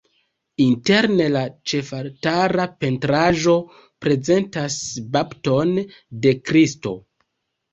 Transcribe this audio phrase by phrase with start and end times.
[0.63, 3.55] Interne la ĉefaltara pentraĵo
[4.07, 4.81] prezentas
[5.19, 5.79] bapton
[6.25, 6.97] de Kristo.